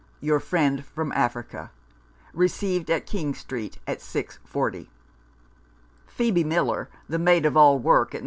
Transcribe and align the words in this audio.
—Your 0.29 0.39
friend 0.39 0.83
from 0.83 1.11
Africa. 1.11 1.69
Received 2.33 2.89
at 2.89 3.05
King 3.05 3.35
Street 3.35 3.77
at 3.85 3.99
6.40." 3.99 4.87
Phcebe 6.17 6.43
Miller, 6.43 6.89
the 7.07 7.19
maid 7.19 7.45
of 7.45 7.55
all 7.55 7.77
work 7.77 8.15
at 8.15 8.19
No. 8.19 8.19